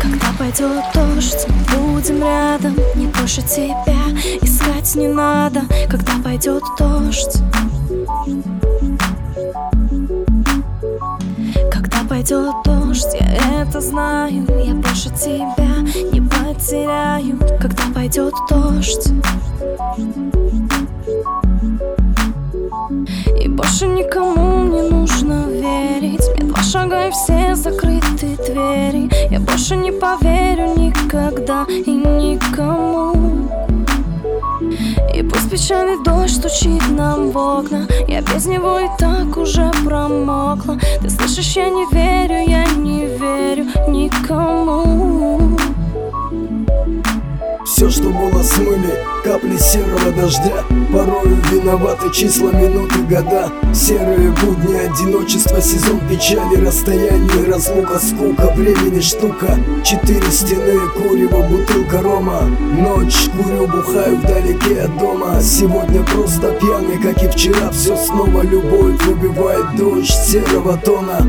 [0.00, 3.94] Когда пойдет дождь, мы будем рядом Не больше тебя
[4.42, 5.62] искать не надо.
[5.88, 7.38] Когда пойдет дождь.
[11.70, 15.80] Когда пойдет дождь, я это знаю Я больше тебя
[16.12, 17.38] не потеряю.
[17.60, 19.08] Когда пойдет дождь.
[23.38, 26.28] И больше никому не нужно верить.
[26.34, 29.08] Мне два шага и все закрыты двери.
[29.30, 33.48] Я больше не поверю никогда и никому.
[35.14, 37.86] И пусть печальный дождь стучит нам в окна.
[38.08, 40.76] Я без него и так уже промокла.
[41.02, 45.45] Ты слышишь, я не верю, я не верю никому
[47.66, 50.64] все, что было смыли, капли серого дождя.
[50.92, 53.50] Порою виноваты числа, минуты, года.
[53.74, 59.58] Серые будни, одиночество, сезон печали Расстояние, разлука, скука, времени штука.
[59.84, 62.42] Четыре стены, курево, бутылка рома.
[62.78, 65.40] Ночь, курю, бухаю вдалеке от дома.
[65.42, 67.70] Сегодня просто пьяный, как и вчера.
[67.72, 71.20] Все снова любовь выбивает дождь серого тона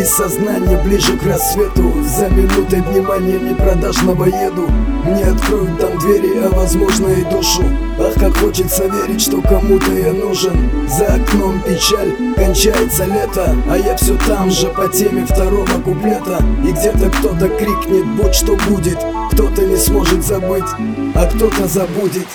[0.00, 1.92] без сознания, ближе к рассвету.
[2.04, 4.66] За минутой внимания непродажного еду
[5.04, 7.62] Мне откроют там двери, а возможно и душу.
[7.98, 10.70] Ах, как хочется верить, что кому-то я нужен.
[10.88, 16.42] За окном печаль, кончается лето А я все там же по теме второго куплета.
[16.66, 18.98] И где-то кто-то крикнет, будь что будет!
[19.32, 20.70] Кто-то не сможет забыть,
[21.14, 22.26] а кто-то забудет.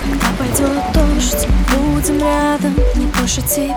[0.00, 3.74] Когда пойдет дождь, будем рядом Не больше тебя.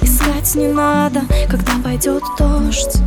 [0.00, 0.15] Искать
[0.56, 3.00] не надо Когда пойдет дождь.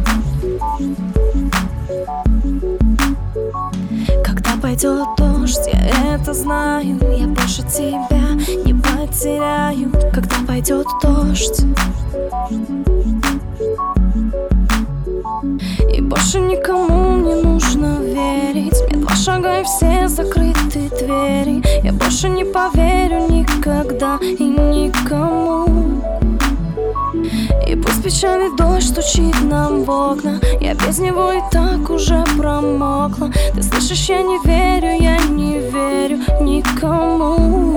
[4.62, 9.92] Пойдет дождь, я это знаю Я больше тебя не потеряю.
[10.14, 11.62] Когда пойдет дождь.
[15.92, 18.76] И больше никому не нужно верить.
[18.90, 21.64] Мне два шага и все закрыты двери.
[21.84, 25.49] Я больше не поверю никогда и никому
[28.10, 30.40] печальный дождь стучит нам в окна.
[30.60, 33.32] Я без него и так уже промокла.
[33.54, 37.69] Ты слышишь, я не верю, я не верю никому